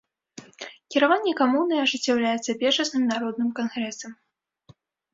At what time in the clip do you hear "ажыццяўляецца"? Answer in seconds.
1.85-2.57